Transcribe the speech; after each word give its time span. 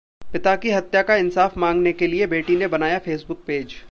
पिता 0.33 0.55
की 0.55 0.71
हत्या 0.71 1.01
का 1.01 1.15
इंसाफ 1.15 1.57
मांगने 1.57 1.93
के 1.93 2.07
लिए 2.07 2.27
बेटी 2.27 2.55
ने 2.55 2.67
बनाया 2.67 2.99
फेसबुक 2.99 3.43
पेज 3.47 3.75